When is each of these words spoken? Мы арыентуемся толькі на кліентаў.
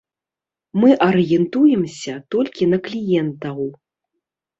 Мы 0.83 0.89
арыентуемся 1.07 2.13
толькі 2.37 2.63
на 2.71 2.79
кліентаў. 2.87 3.61